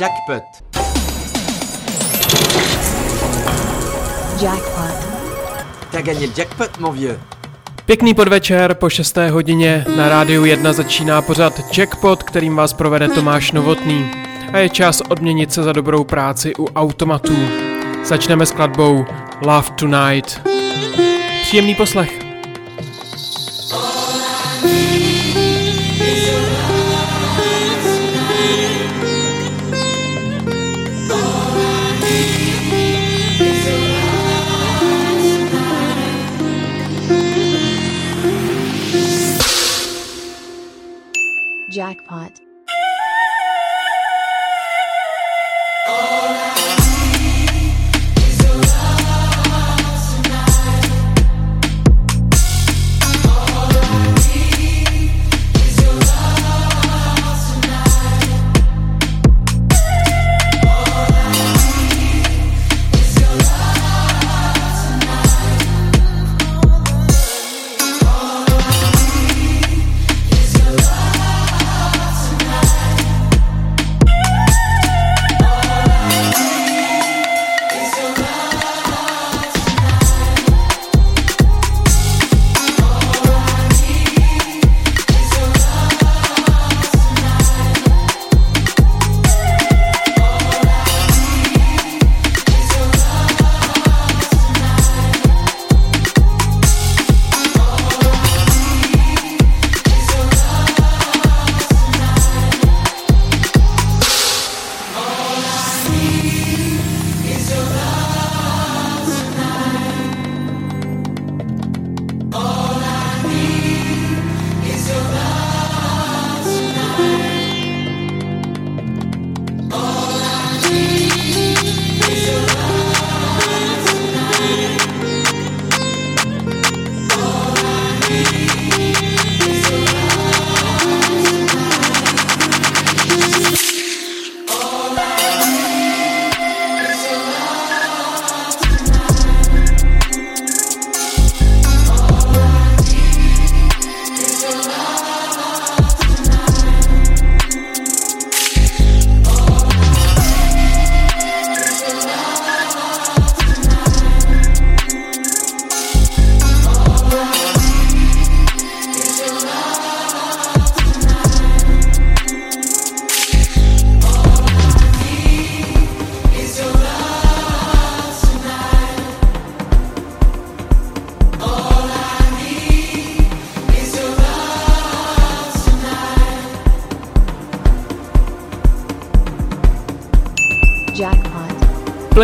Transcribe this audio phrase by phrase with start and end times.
[0.00, 0.42] Jackpot.
[4.42, 4.94] Jackpot.
[5.90, 7.18] T'as gagné le jackpot, mon vieux.
[7.86, 9.16] Pěkný podvečer, po 6.
[9.30, 14.10] hodině na rádiu 1 začíná pořad Jackpot, kterým vás provede Tomáš Novotný.
[14.52, 17.36] A je čas odměnit se za dobrou práci u automatů.
[18.04, 19.06] Začneme s skladbou
[19.40, 20.40] Love Tonight.
[21.42, 22.23] Příjemný poslech.
[41.94, 42.40] Jackpot.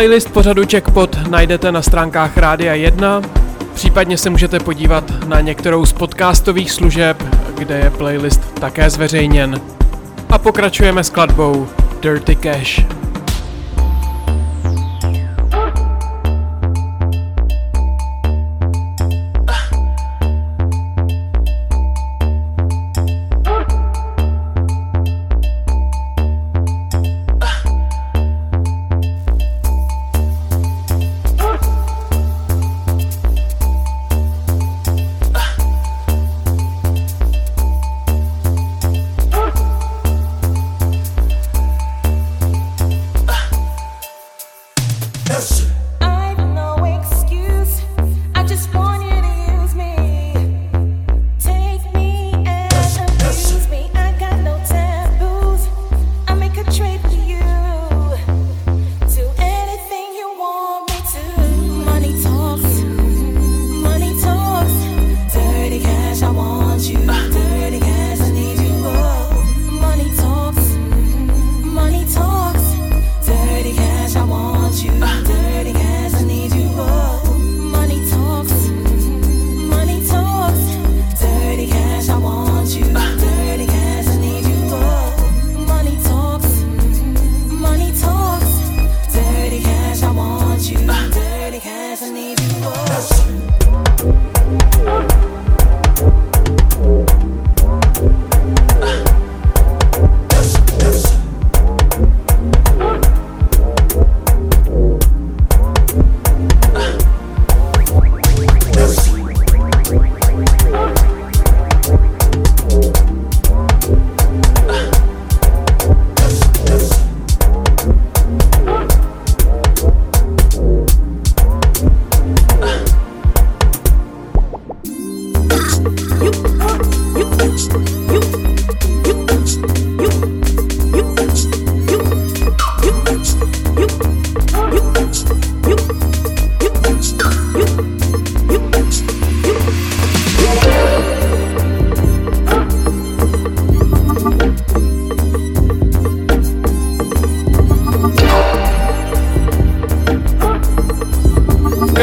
[0.01, 3.21] Playlist pořadu Jackpot najdete na stránkách Rádia 1,
[3.73, 7.23] případně se můžete podívat na některou z podcastových služeb,
[7.57, 9.61] kde je playlist také zveřejněn.
[10.29, 11.67] A pokračujeme skladbou
[12.01, 13.00] Dirty Cash.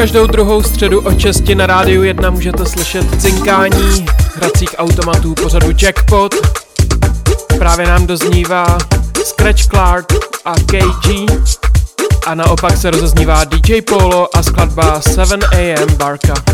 [0.09, 6.35] Každou druhou středu od 6 na rádiu 1 můžete slyšet cinkání hracích automatů pořadu Jackpot.
[7.57, 8.77] Právě nám doznívá
[9.25, 10.13] Scratch Clark
[10.45, 11.31] a KG.
[12.27, 16.48] A naopak se rozeznívá DJ Polo a skladba 7am Barka.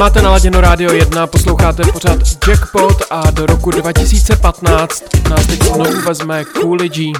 [0.00, 6.44] Máte naladěno Rádio 1, posloucháte pořád Jackpot a do roku 2015 nás teď znovu vezme
[6.60, 7.12] Coolidge.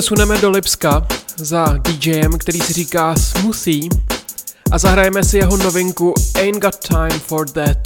[0.00, 3.88] Přesuneme do Lipska za DJem, který si říká Smoothie
[4.70, 7.78] a zahrajeme si jeho novinku Ain't Got Time For That.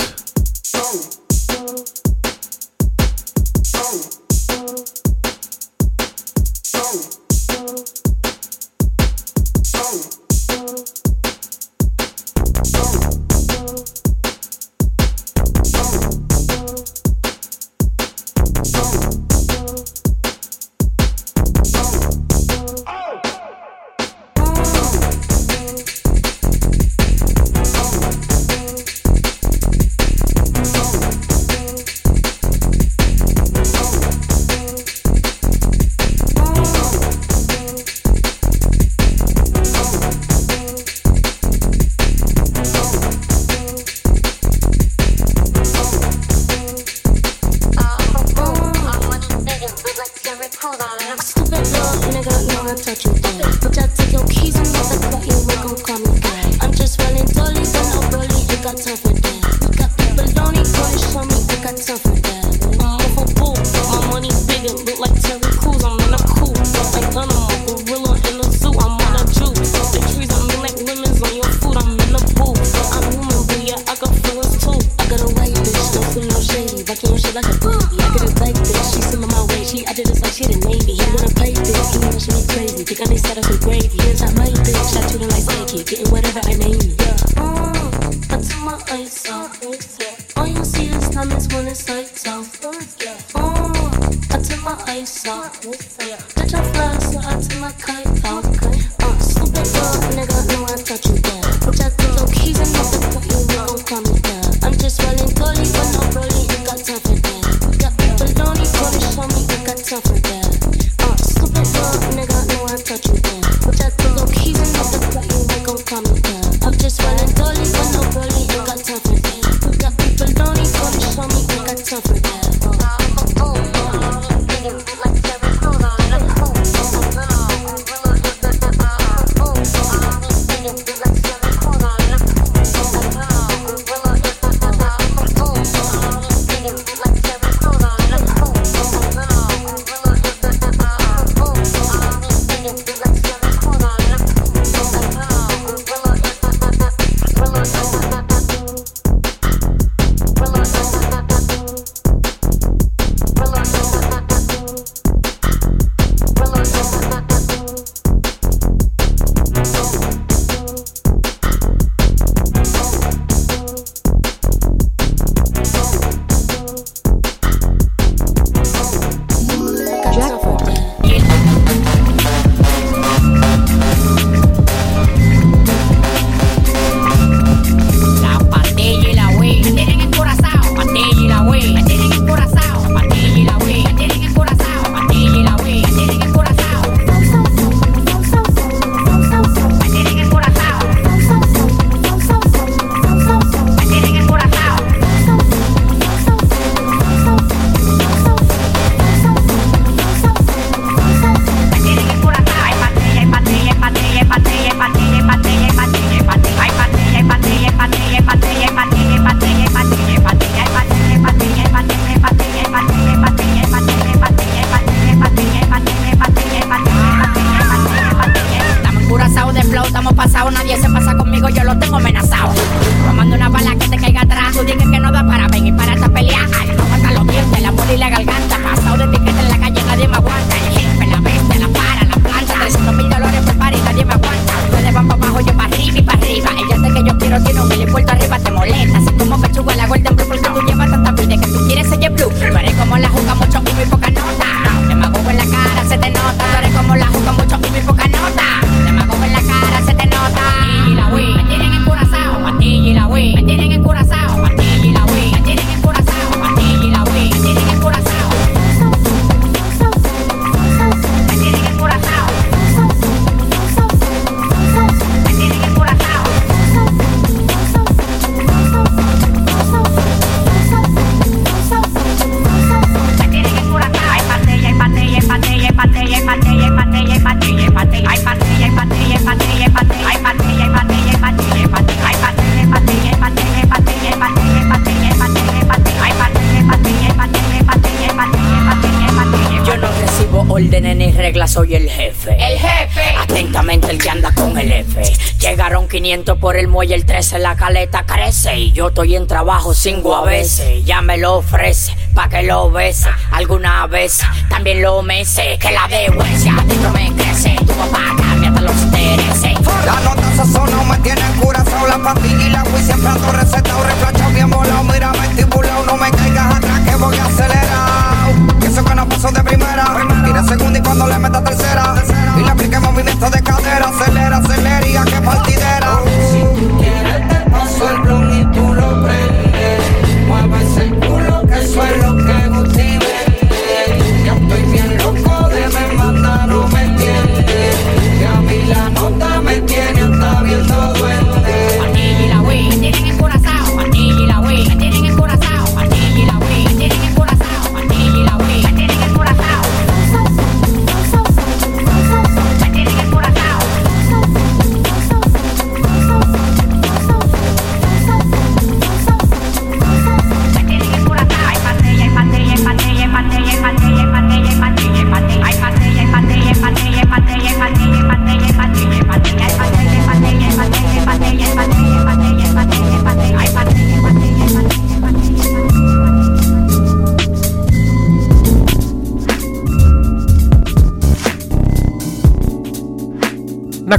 [296.15, 300.15] movimiento por el muelle el 13, la caleta crece y yo estoy en trabajo cinco
[300.15, 300.85] a veces.
[300.85, 305.59] Ya me lo ofrece pa' que lo bese alguna vez, también lo mece.
[305.59, 309.55] Que la dehuecia no me crece, tu papá cambia hasta los intereses.
[309.85, 310.23] La nota
[310.71, 314.85] no me tiene cura, la pastilla y la fui siempre ando recetado, reflachado bien volado,
[314.85, 318.61] mira vestibulado, no me caigas atrás que voy acelerado.
[318.61, 319.85] Que eso que no pasó de primera,
[320.25, 321.95] tira segunda y cuando le meta tercera,
[322.39, 325.54] y le aplique movimiento de cadera, acelera, acelera y a que partida.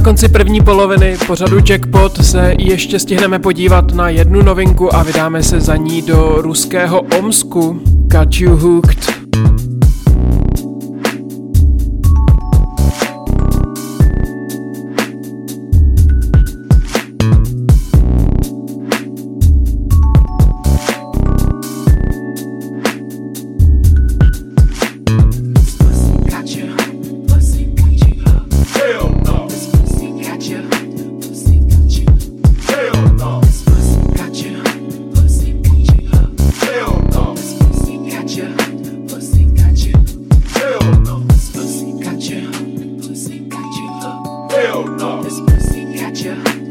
[0.06, 5.60] konci první poloviny pořadu Jackpot se ještě stihneme podívat na jednu novinku a vydáme se
[5.60, 7.80] za ní do ruského Omsku.
[7.84, 9.15] Got you hooked.
[44.76, 45.22] hell no.
[45.22, 46.65] This pussy got you.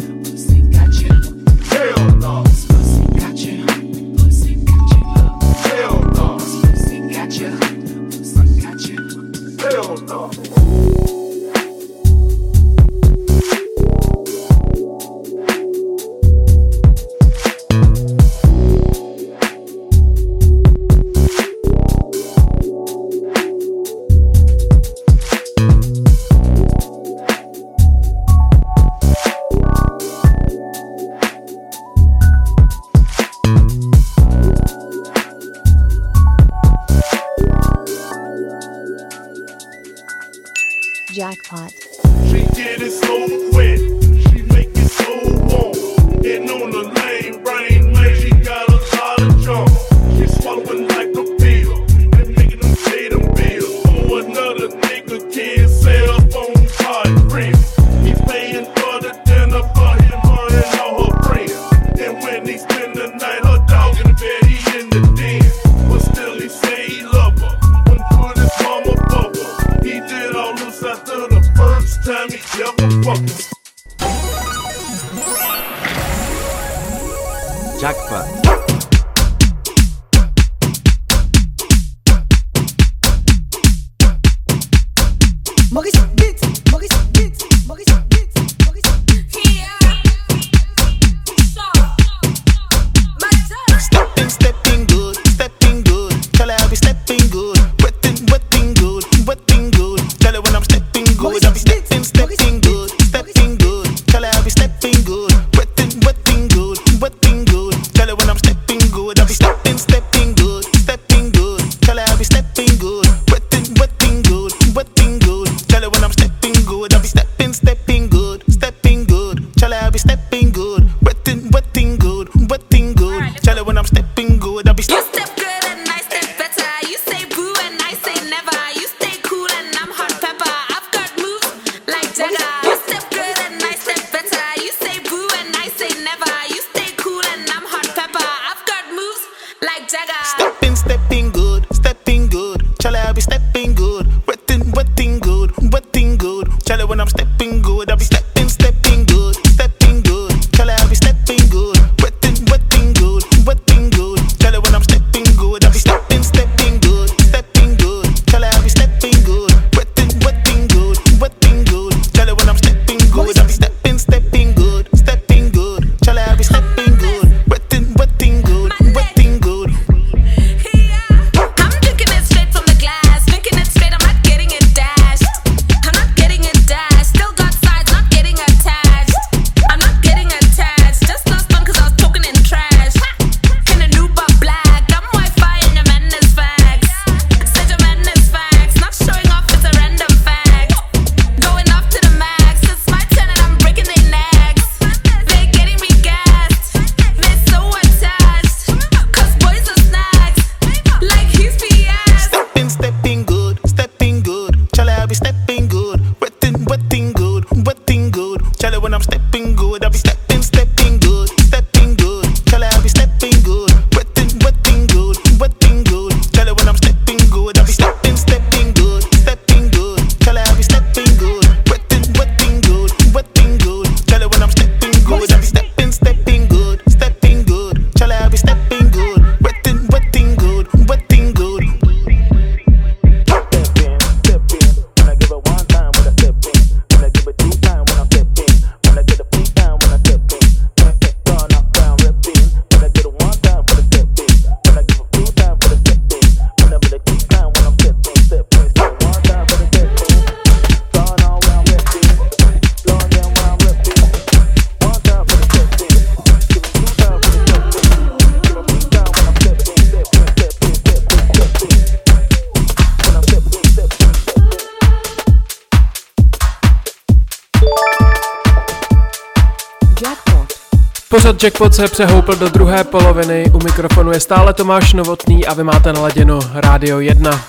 [271.25, 275.63] Pořad Jackpot se přehoupl do druhé poloviny, u mikrofonu je stále Tomáš Novotný a vy
[275.63, 277.41] máte naladěno Rádio 1.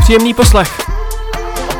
[0.00, 0.81] Příjemný poslech.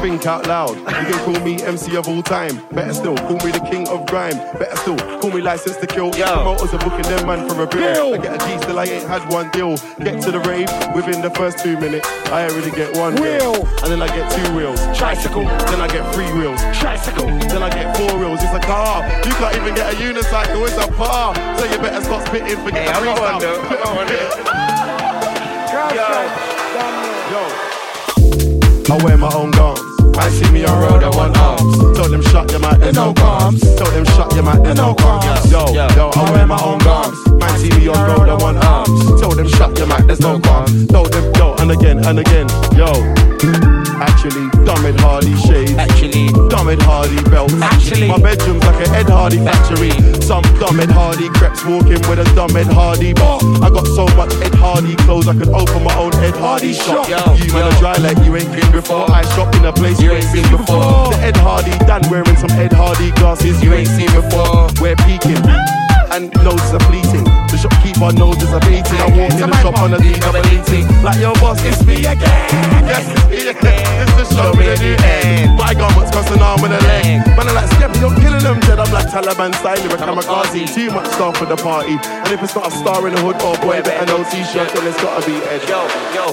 [0.03, 0.77] Think out loud.
[0.77, 0.85] You
[1.15, 2.59] can call me MC of all time.
[2.75, 4.35] Better still, call me the king of grime.
[4.59, 6.11] Better still, call me licensed to kill.
[6.17, 6.27] Yo.
[6.27, 7.95] Promoters are booking them man for a beer.
[7.95, 9.77] I get a G still I ain't had one deal.
[10.03, 12.07] Get to the rave within the first two minutes.
[12.35, 13.55] I already get one wheel.
[13.83, 14.81] And then I get two wheels.
[14.99, 15.45] Tricycle.
[15.71, 16.61] Then I get three wheels.
[16.83, 17.27] Tricycle.
[17.55, 18.43] Then I get four wheels.
[18.43, 19.07] It's a car.
[19.25, 20.67] You can't even get a unicycle.
[20.67, 21.35] It's a par.
[21.59, 22.59] So you better stop spitting.
[22.65, 23.41] Forget Hey, the I got one freestyle.
[23.41, 23.63] though.
[23.87, 24.53] I though.
[27.31, 28.95] Yo.
[28.95, 29.92] I wear my own garms.
[30.17, 31.97] I see me on road, I want arms.
[31.97, 33.61] Told them shut your mouth, there's no qualms.
[33.77, 35.51] Told them shut your mouth, there's no qualms.
[35.51, 36.11] Yo, Yo.
[36.15, 37.39] I wear my own garms.
[37.39, 39.21] Man see me on road, I want arms.
[39.21, 40.87] Told them shut your mouth, there's no qualms.
[40.89, 43.82] Told them, yo, and again, and again, yo.
[44.03, 45.79] Actually, dumb Ed Hardy shades.
[45.79, 47.55] Actually, Dumb Ed Hardy belts.
[47.63, 48.09] Actually.
[48.09, 49.95] my bedroom's like an Ed Hardy factory.
[50.19, 53.15] Some dumb Ed Hardy creps walking with a dumb Ed Hardy.
[53.15, 56.73] But I got so much Ed Hardy clothes, I could open my own Ed Hardy
[56.73, 57.09] shop.
[57.09, 57.71] Yo, you man yo.
[57.71, 59.09] are dry like you ain't been before.
[59.09, 61.15] I shop in a place you ain't seen before.
[61.15, 64.67] The Ed Hardy, Dan wearing some Ed Hardy glasses you ain't seen before.
[64.83, 65.39] We're peeking.
[66.13, 67.25] And noses are fleeting.
[67.49, 69.01] The shopkeeper noses are beating.
[69.01, 70.85] I walk in the shop on a a D double eating.
[71.01, 72.29] Like your boss, it's me again.
[72.85, 73.81] Yes, it's me again.
[74.05, 75.57] It's the show with a new end.
[75.57, 77.25] My garments cross an arm with a leg.
[77.33, 78.77] Man, I'm like, Skeppy, you're killing them dead.
[78.77, 80.69] I'm like Taliban style, you're a kamikaze.
[80.69, 81.97] Too much stuff for the party.
[81.97, 84.85] And if it's not a star in the hood or boy, better no t-shirt, then
[84.85, 85.65] it's gotta be Ed.
[85.65, 86.29] yo, yo.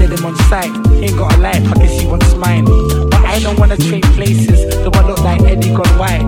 [0.00, 0.72] Let him on sight.
[0.96, 2.64] He ain't got a life, I guess he wants mine.
[2.64, 4.64] But I don't wanna trade places.
[4.72, 6.24] The one look like Eddie gone white.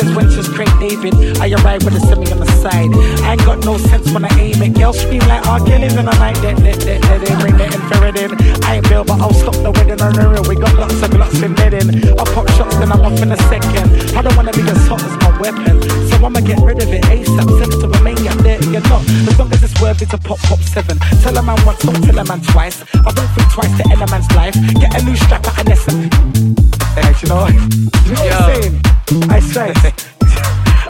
[0.00, 1.12] He could be as Craig David.
[1.44, 2.88] I arrive with a semi on the side.
[3.20, 4.72] I ain't got no sense when I aim it.
[4.72, 5.60] Girls scream like R.
[5.60, 8.32] Kelly's and I like that, that, that, that, that, bring that infrared in.
[8.64, 10.44] I ain't Bill, but I'll stop the wedding on the real.
[10.48, 12.16] We got lots of lots embedding.
[12.16, 14.16] I pop shots, then I'm off in a second.
[14.16, 15.84] I don't wanna be as hot as my weapon.
[16.08, 17.48] So I'ma get rid of it ASAP.
[17.60, 19.04] Send it to a maniac, there you're not.
[19.04, 20.96] As long as it's worthy to pop, pop seven.
[21.20, 22.80] Tell a man once, don't tell a man twice.
[22.96, 24.56] I don't think twice to end a man's life.
[24.80, 26.08] Get a new strap at an SM.
[26.96, 27.44] Hey, you know,
[28.08, 28.99] you know what I'm saying?
[29.10, 29.74] I say,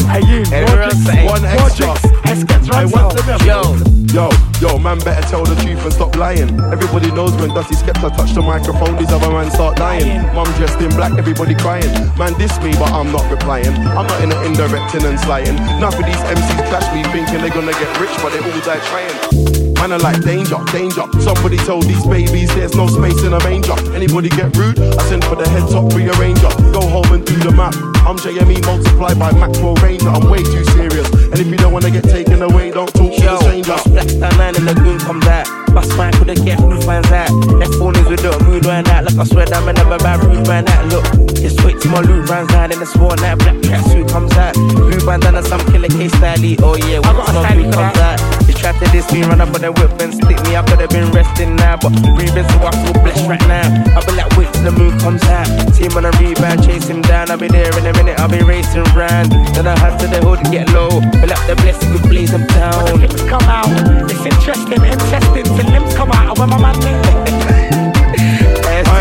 [0.04, 1.88] I use Everyone One extra.
[2.28, 3.24] I sketch I runs want out.
[3.24, 3.90] them Yo.
[4.12, 4.28] Yo,
[4.60, 6.50] yo, man, better tell the truth and stop lying.
[6.68, 10.20] Everybody knows when Dusty Skepta touched the microphone, these other man start dying.
[10.34, 11.88] Mum dressed in black, everybody crying.
[12.18, 13.72] Man, diss me, but I'm not replying.
[13.96, 15.56] I'm not in the indirecting and slighting.
[15.80, 18.84] None of these MCs clash me, thinking they're gonna get rich, but they all die
[18.90, 19.69] trying.
[19.80, 21.08] Man, I like danger, danger.
[21.24, 23.72] Somebody told these babies there's no space in a manger.
[23.96, 24.78] Anybody get rude?
[24.78, 26.52] I send for the head top rearranger.
[26.68, 27.80] Go home and do the math.
[28.04, 30.12] I'm JME multiplied by Maxwell Ranger.
[30.12, 31.08] I'm way too serious.
[31.32, 33.76] And if you don't wanna get taken away, don't talk to Yo, a stranger.
[33.88, 35.48] Black Star 9 in the goon comes out.
[35.72, 37.32] Bust mine couldn't get roof fans out.
[37.56, 39.00] Left phone is with the mood right now.
[39.00, 40.84] Like I swear that man never bad roof right now.
[40.92, 41.08] Look,
[41.40, 42.68] just wait till my loot runs out.
[42.68, 44.52] In the sport night, black tracksuit comes out.
[44.76, 46.36] Blue bandana, some killer case style.
[46.60, 48.39] Oh yeah, I got once my style boot for comes out.
[48.50, 50.58] They tried to diss me, run up on the whip and stick me.
[50.58, 53.62] I could have been resting now, but breathing so I feel blessed right now.
[53.94, 55.46] I'll be like, wait till the moon comes out.
[55.78, 57.30] Team on a rebound, chase him down.
[57.30, 59.30] I'll be there in a minute, I'll be racing round.
[59.54, 60.90] Then I had to the hood, get low.
[61.22, 62.90] Fill up the blessing, we blaze them down.
[62.98, 63.70] Limbs come out.
[64.10, 65.46] It's interesting, interesting.
[65.46, 66.34] Till limbs come out.
[66.34, 66.82] When my man I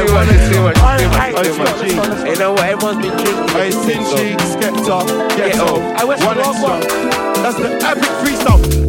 [0.05, 0.53] too much, want it's it.
[0.53, 1.57] too much, Alright, too much, alright, too let's much.
[1.57, 2.29] go, let's go, let's go.
[2.29, 2.69] You know what?
[2.69, 3.49] Everyone's been drinking.
[3.57, 5.65] Hey, Sinchi, Skepta, Ghetto.
[5.65, 5.81] off.
[5.97, 6.85] I wish One we all extra.
[7.41, 8.88] That's the epic freestyle.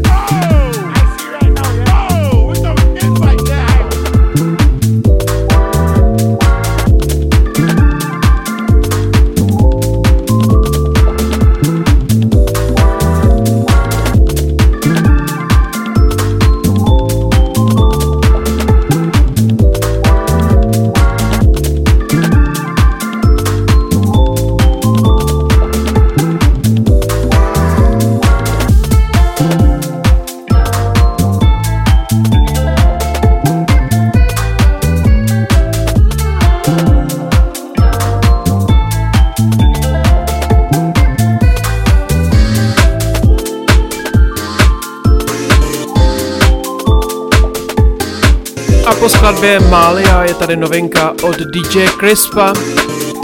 [49.40, 52.52] Skladbě Malia je tady novinka od DJ Crispa.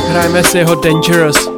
[0.08, 1.55] Hrajeme si jeho Dangerous.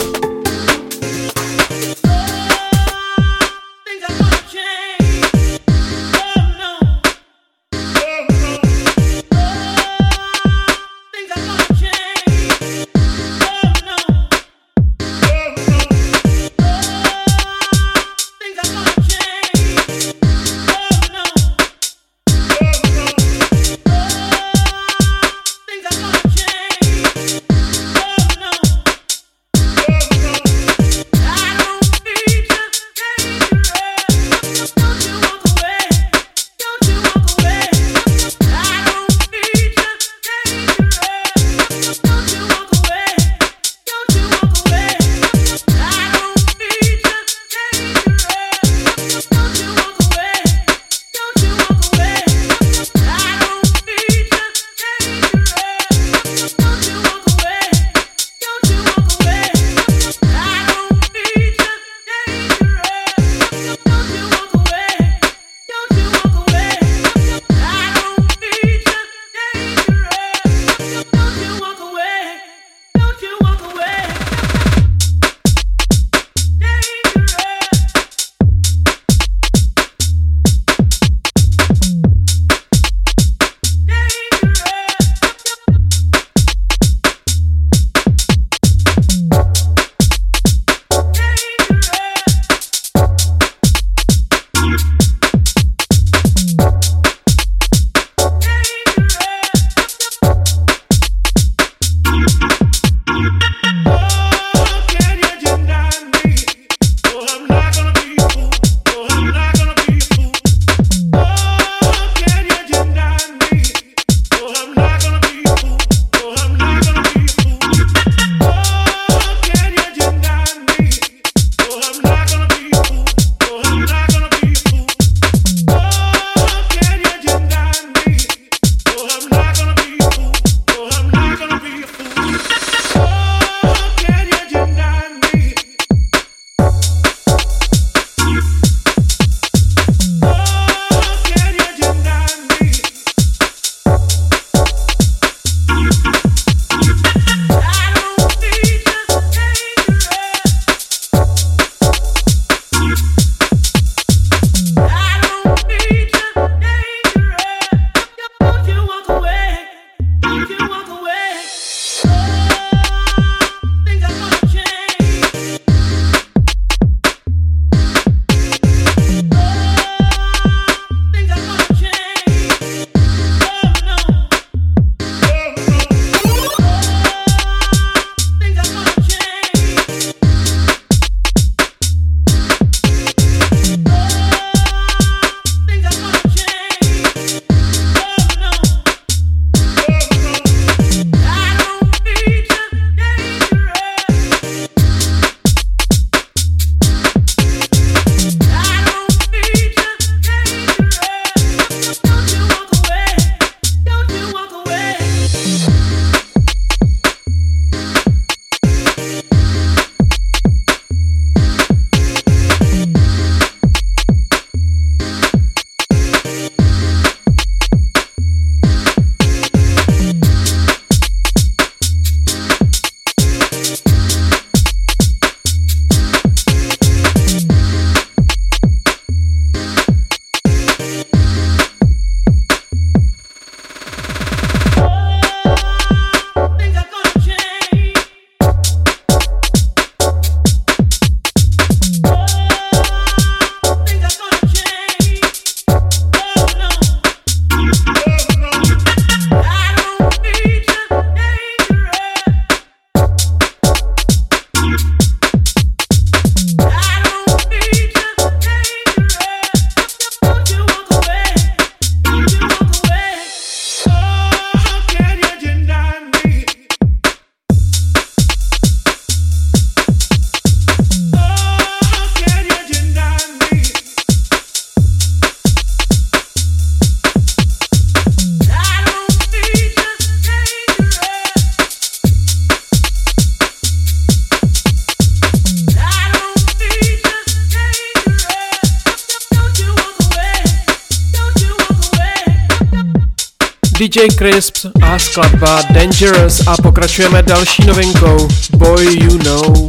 [293.98, 299.68] DJ Crisp a skladba Dangerous a pokračujeme další novinkou Boy You Know.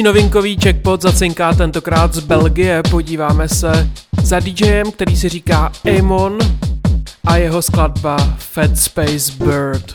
[0.00, 2.82] Další novinkový jackpot zacinká tentokrát z Belgie.
[2.90, 3.90] Podíváme se
[4.22, 6.38] za DJem, který si říká Amon
[7.26, 9.89] a jeho skladba Fat Space Bird.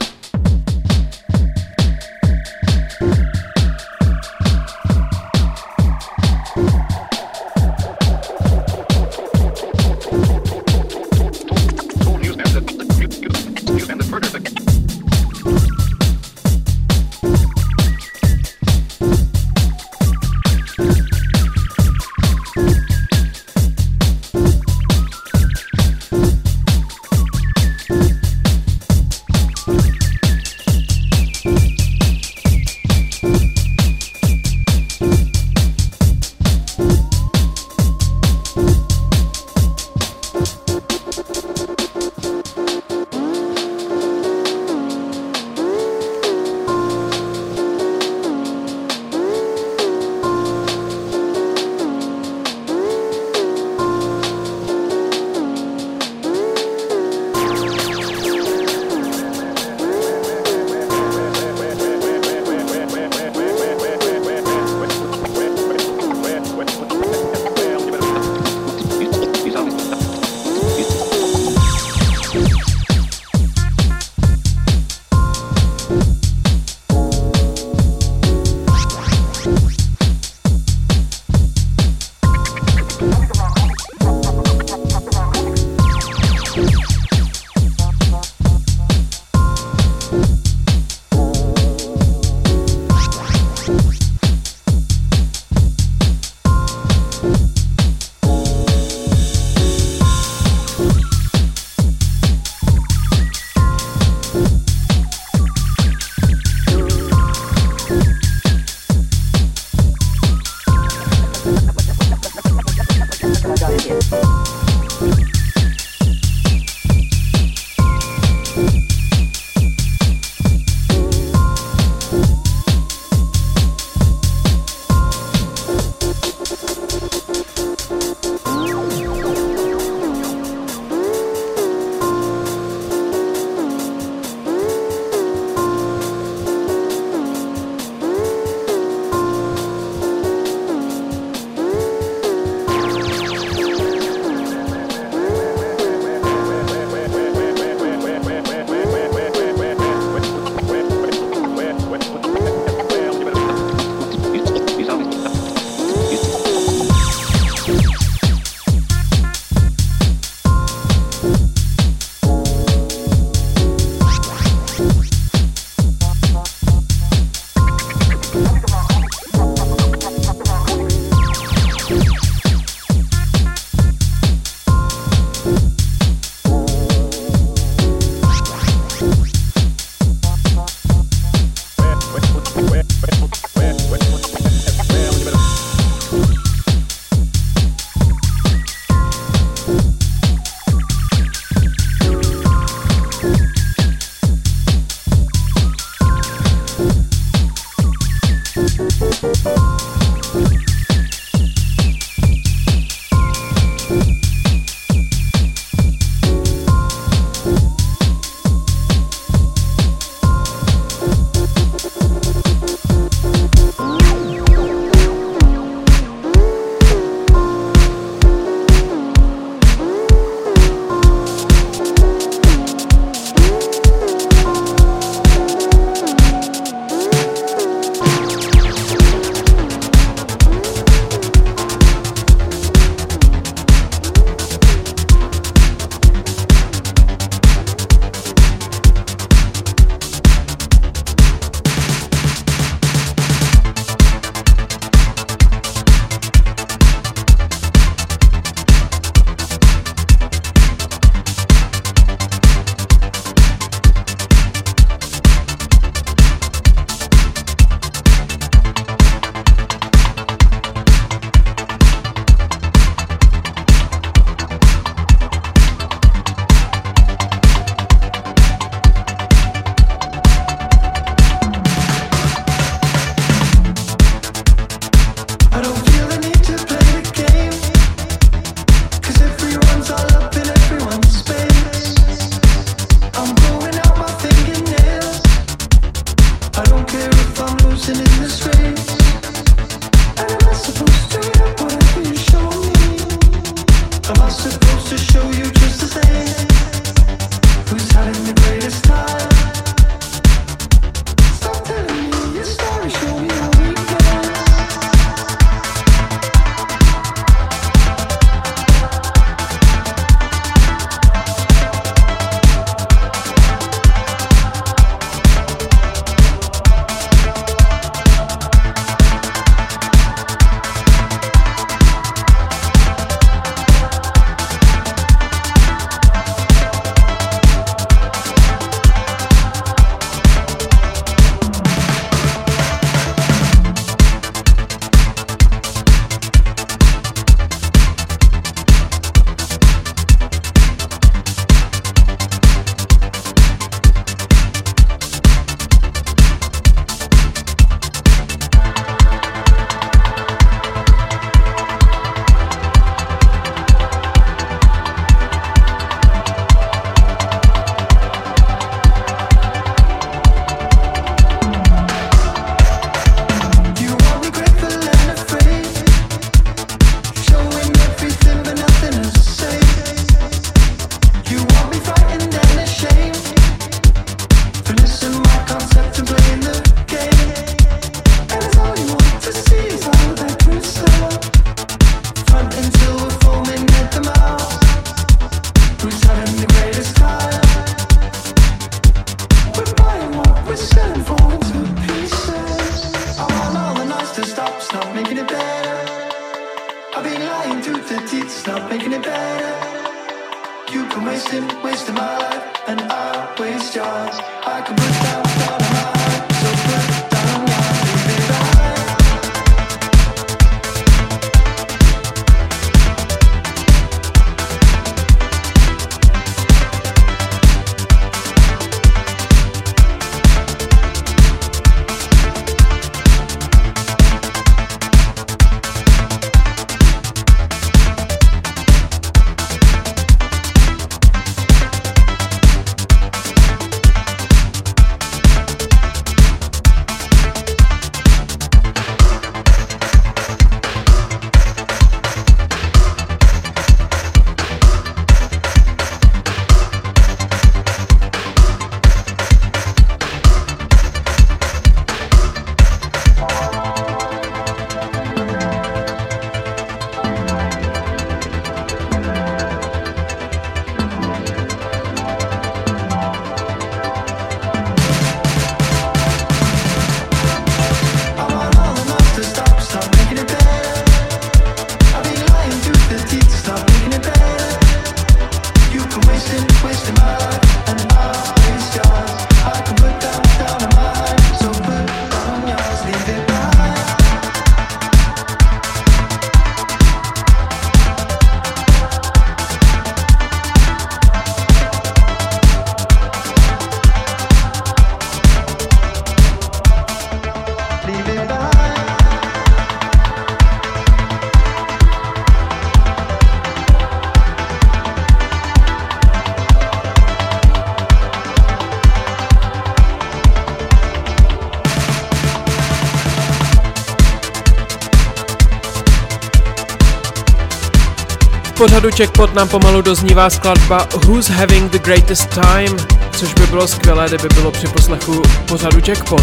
[518.66, 522.78] pořadu Checkpot nám pomalu doznívá skladba Who's Having the Greatest Time,
[523.11, 526.22] což by bylo skvělé, kdyby bylo při poslechu pořadu Checkpot.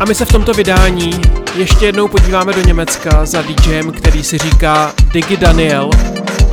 [0.00, 1.20] A my se v tomto vydání
[1.54, 5.90] ještě jednou podíváme do Německa za DJem, který si říká Digi Daniel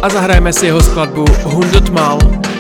[0.02, 2.20] a zahrajeme si jeho skladbu Hundertmal.
[2.22, 2.53] Mal.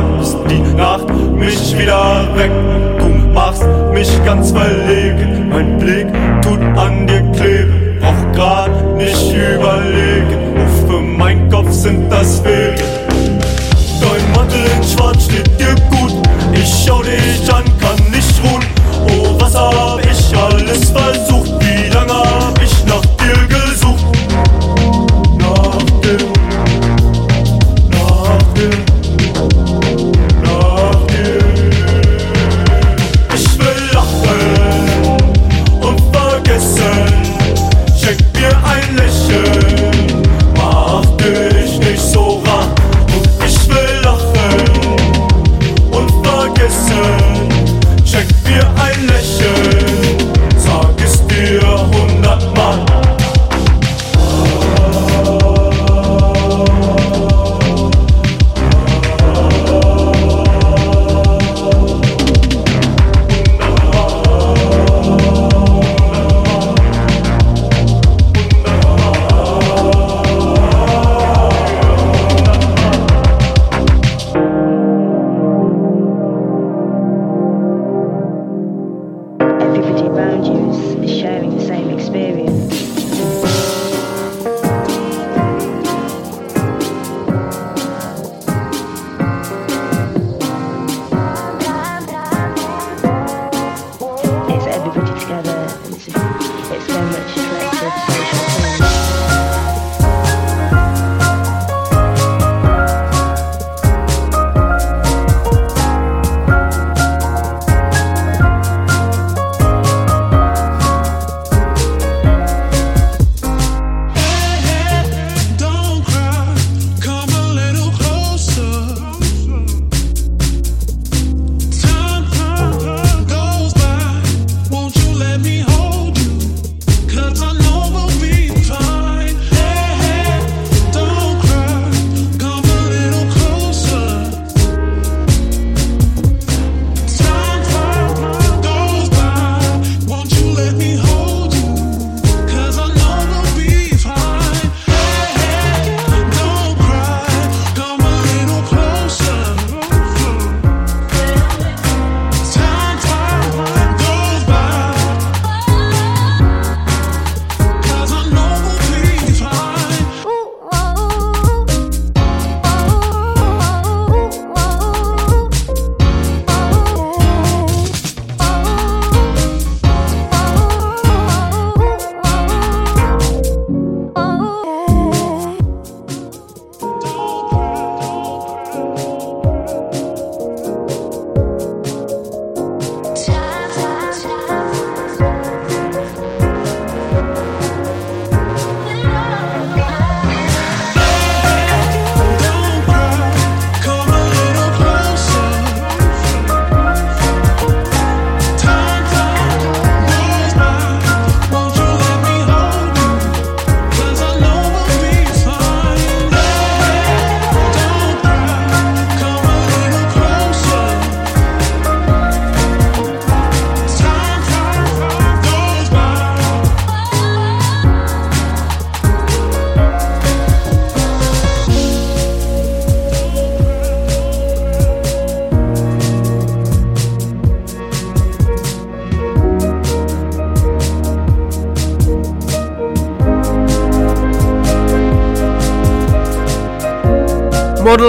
[0.00, 2.50] jagst die Nacht mich wieder weg.
[2.98, 6.06] Du machst mich ganz verlegen, mein Blick
[6.42, 7.98] tut an dir kleben.
[8.00, 12.82] Brauch grad nicht überlegen, Uff, für mein Kopf sind das Wege.
[14.00, 16.14] Dein Mantel in Schwarz steht dir gut,
[16.54, 17.99] ich schau dich an, kann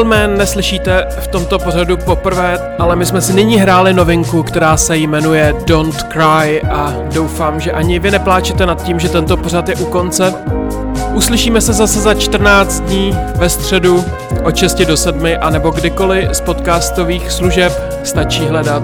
[0.03, 4.77] Model Man neslyšíte v tomto pořadu poprvé, ale my jsme si nyní hráli novinku, která
[4.77, 9.69] se jmenuje Don't Cry a doufám, že ani vy nepláčete nad tím, že tento pořad
[9.69, 10.33] je u konce.
[11.13, 14.05] Uslyšíme se zase za 14 dní ve středu
[14.43, 17.73] od 6 do 7 a nebo kdykoliv z podcastových služeb
[18.03, 18.83] stačí hledat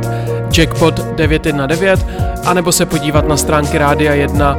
[0.57, 2.05] Jackpot 919
[2.45, 4.57] a nebo se podívat na stránky Rádia 1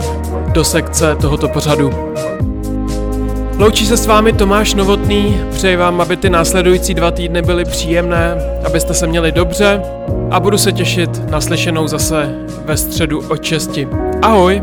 [0.52, 2.07] do sekce tohoto pořadu.
[3.58, 8.36] Loučí se s vámi Tomáš Novotný, přeji vám, aby ty následující dva týdny byly příjemné,
[8.66, 9.82] abyste se měli dobře
[10.30, 12.34] a budu se těšit na slyšenou zase
[12.64, 13.70] ve středu od 6.
[14.22, 14.62] Ahoj!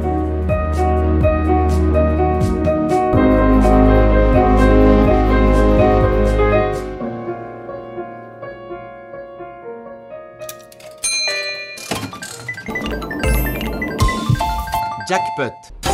[15.10, 15.85] Jackpot.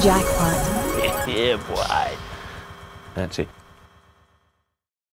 [0.00, 1.28] Jackpot.
[1.28, 2.16] yeah, boy.
[3.14, 3.48] That's it.